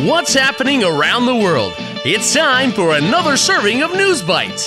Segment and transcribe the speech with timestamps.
[0.00, 1.74] What's happening around the world?
[2.02, 4.66] It's time for another serving of News Bites.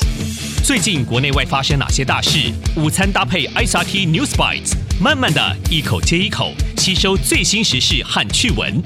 [0.63, 2.54] 最近国内外发生哪些大事？
[2.78, 8.83] 午餐搭配 ICRT News Bites，慢慢的一口接一口吸收最新时事和趣闻。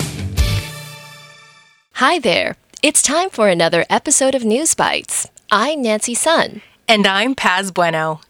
[1.96, 5.26] Hi there, it's time for another episode of News Bites.
[5.50, 8.22] I'm Nancy Sun, and I'm Paz Bueno.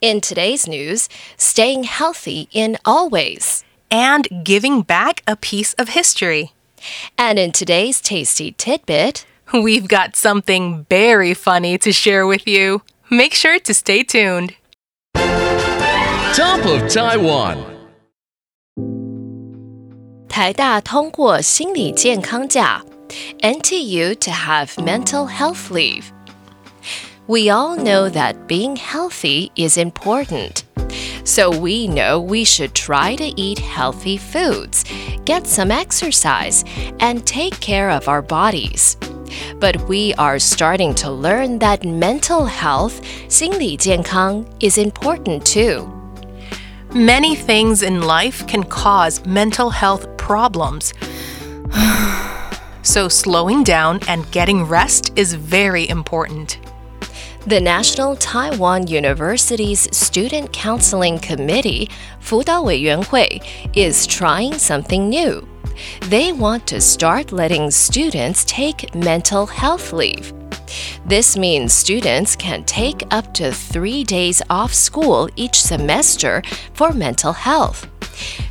[0.00, 6.52] In today's news, staying healthy in all ways, and giving back a piece of history.
[7.17, 12.81] And in today's tasty tidbit, We've got something very funny to share with you.
[13.09, 14.55] Make sure to stay tuned.
[15.13, 17.57] Top of Taiwan.
[20.27, 22.83] 台大通过心理健康假
[23.39, 26.11] NTU to have mental health leave.
[27.27, 30.65] We all know that being healthy is important.
[31.29, 34.85] So we know we should try to eat healthy foods,
[35.25, 36.63] get some exercise,
[36.99, 38.97] and take care of our bodies.
[39.59, 45.87] But we are starting to learn that mental health, 心理健康, is important too.
[46.93, 50.93] Many things in life can cause mental health problems.
[52.83, 56.57] so, slowing down and getting rest is very important.
[57.47, 63.41] The National Taiwan University's Student Counseling Committee, 辅导委员会,
[63.73, 65.43] is trying something new.
[66.09, 70.33] They want to start letting students take mental health leave.
[71.07, 76.41] This means students can take up to three days off school each semester
[76.73, 77.83] for mental health.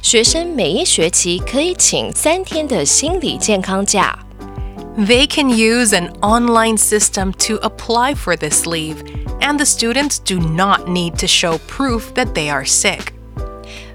[0.02, 4.16] 学生每一学期可以请三天的心理健康假。
[4.98, 9.02] They can use an online system to apply for this leave,
[9.40, 13.12] and the students do not need to show proof that they are sick.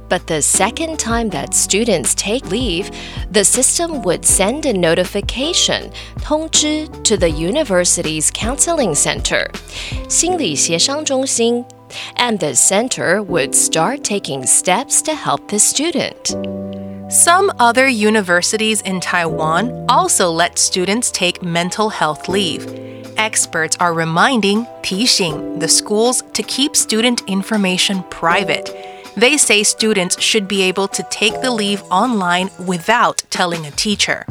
[0.10, 2.90] But the second time that students take leave,
[3.32, 9.48] the system would send a notification 通知 to the university's counseling center
[10.10, 11.64] 心理协商中心
[12.18, 16.73] and the center would start taking steps to help the student.
[17.15, 22.67] Some other universities in Taiwan also let students take mental health leave.
[23.17, 28.75] Experts are reminding, 提醒 the schools to keep student information private.
[29.17, 34.27] They say students should be able to take the leave online without telling a teacher.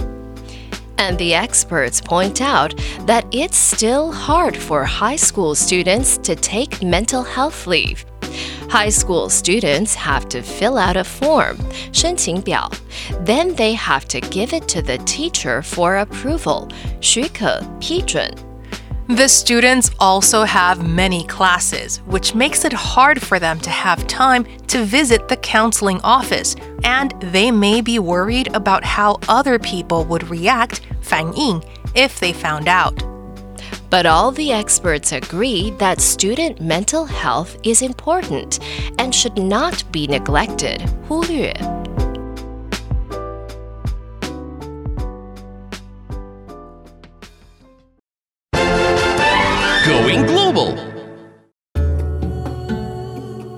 [0.98, 6.84] And the experts point out that it's still hard for high school students to take
[6.84, 8.04] mental health leave.
[8.73, 11.57] High school students have to fill out a form,
[11.93, 12.71] 申请表.
[13.25, 16.69] Then they have to give it to the teacher for approval,
[17.01, 18.31] 许可,批准.
[19.09, 24.45] The students also have many classes, which makes it hard for them to have time
[24.67, 26.55] to visit the counseling office,
[26.85, 31.63] and they may be worried about how other people would react, 反应,
[31.95, 33.03] if they found out.
[33.93, 38.59] But all the experts agree that student mental health is important
[38.99, 41.53] and should not be neglected, 忽略.
[49.87, 50.77] Going global.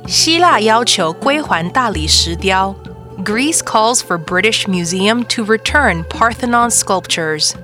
[0.06, 2.74] 希腊要求归还大理石雕.
[3.24, 7.54] Greece calls for British Museum to return Parthenon sculptures.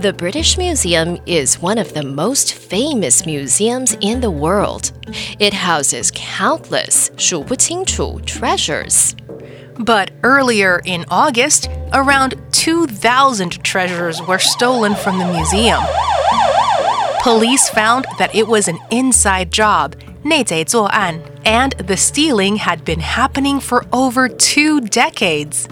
[0.00, 4.92] The British Museum is one of the most famous museums in the world.
[5.38, 9.14] It houses countless 数不清楚 treasures.
[9.78, 15.82] But earlier in August, around 2,000 treasures were stolen from the museum.
[17.22, 23.60] Police found that it was an inside job, 内贼作案, and the stealing had been happening
[23.60, 25.68] for over two decades.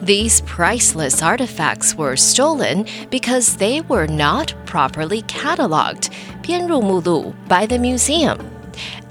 [0.00, 6.10] These priceless artifacts were stolen because they were not properly cataloged
[6.42, 8.38] 编入目录 by the museum.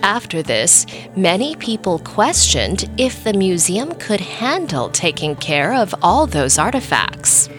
[0.01, 6.57] After this, many people questioned if the museum could handle taking care of all those
[6.57, 7.49] artifacts.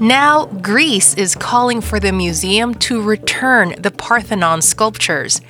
[0.00, 5.42] Now, Greece is calling for the museum to return the Parthenon sculptures.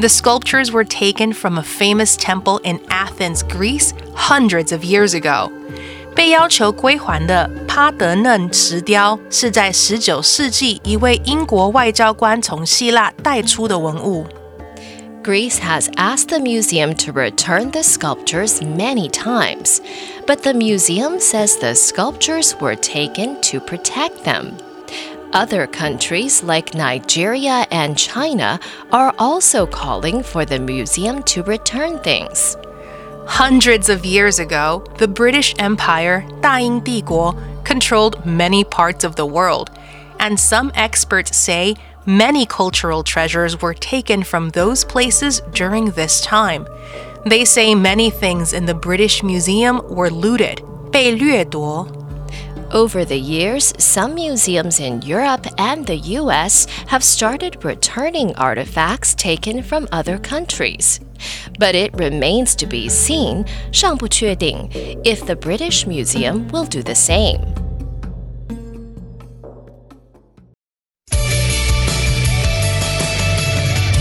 [0.00, 5.52] The sculptures were taken from a famous temple in Athens, Greece, hundreds of years ago.
[6.16, 14.26] 被要求归还的帕德嫩石雕是在19世纪一位英国外交官从希腊带出的文物。
[15.22, 19.78] Greece has asked the museum to return the sculptures many times,
[20.26, 24.56] but the museum says the sculptures were taken to protect them.
[25.32, 28.58] Other countries like Nigeria and China
[28.90, 32.56] are also calling for the museum to return things.
[33.26, 37.34] Hundreds of years ago, the British Empire, 大英帝国,
[37.64, 39.70] controlled many parts of the world,
[40.18, 41.74] and some experts say
[42.04, 46.66] many cultural treasures were taken from those places during this time.
[47.24, 50.60] They say many things in the British Museum were looted,
[50.90, 51.86] 被掠夺.
[52.72, 59.62] Over the years, some museums in Europe and the US have started returning artifacts taken
[59.62, 60.98] from other countries.
[61.58, 64.68] But it remains to be seen, 尚不确定,
[65.04, 67.40] if the British Museum will do the same.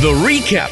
[0.01, 0.71] The recap.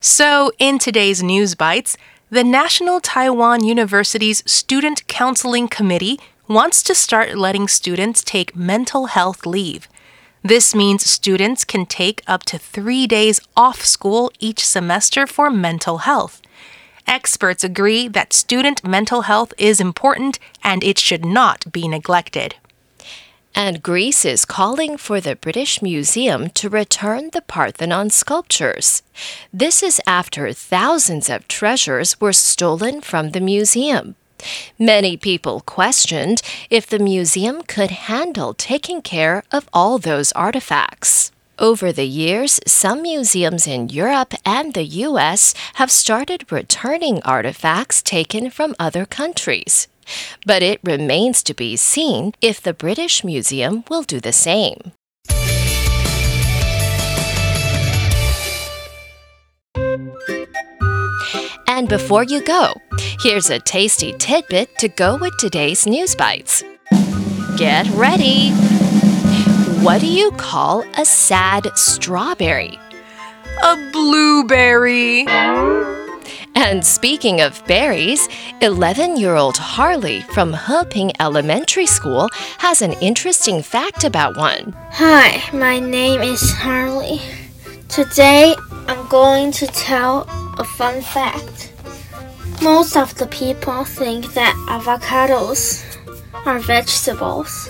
[0.00, 1.96] So, in today's News Bites,
[2.30, 6.18] the National Taiwan University's Student Counseling Committee
[6.48, 9.88] wants to start letting students take mental health leave.
[10.47, 15.97] This means students can take up to three days off school each semester for mental
[16.09, 16.41] health.
[17.05, 22.55] Experts agree that student mental health is important and it should not be neglected.
[23.53, 29.03] And Greece is calling for the British Museum to return the Parthenon sculptures.
[29.51, 34.15] This is after thousands of treasures were stolen from the museum.
[34.77, 41.31] Many people questioned if the museum could handle taking care of all those artifacts.
[41.59, 48.51] Over the years, some museums in Europe and the US have started returning artifacts taken
[48.51, 49.87] from other countries.
[50.45, 54.91] But it remains to be seen if the British Museum will do the same.
[61.69, 62.73] And before you go,
[63.19, 66.63] here's a tasty tidbit to go with today's news bites.
[67.57, 68.51] Get ready!
[69.83, 72.79] What do you call a sad strawberry?
[73.63, 75.25] A blueberry.
[76.55, 78.29] And speaking of berries,
[78.61, 82.29] 11 year old Harley from Heping Elementary School
[82.59, 84.73] has an interesting fact about one.
[84.91, 87.19] Hi, my name is Harley.
[87.89, 88.55] Today
[88.87, 90.27] I'm going to tell
[90.59, 91.73] a fun fact.
[92.61, 95.83] Most of the people think that avocados
[96.45, 97.69] are vegetables,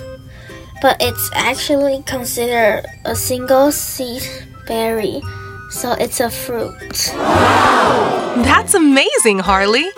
[0.80, 4.22] but it's actually considered a single seed
[4.66, 5.20] berry,
[5.70, 7.12] so it's a fruit.
[8.44, 9.90] That's amazing, Harley.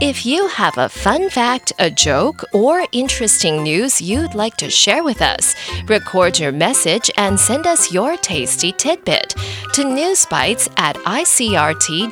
[0.00, 5.04] If you have a fun fact, a joke, or interesting news you'd like to share
[5.04, 5.54] with us,
[5.86, 9.30] record your message and send us your tasty tidbit
[9.74, 12.08] to newsbites at icrt.com.tw,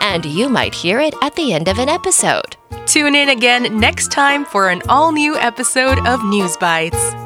[0.00, 2.56] and you might hear it at the end of an episode.
[2.86, 7.25] Tune in again next time for an all new episode of News Bites.